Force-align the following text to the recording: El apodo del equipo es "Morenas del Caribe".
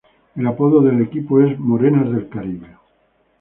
El 0.35 0.47
apodo 0.47 0.81
del 0.81 0.99
equipo 0.99 1.39
es 1.43 1.59
"Morenas 1.59 2.11
del 2.11 2.27
Caribe". 2.27 2.69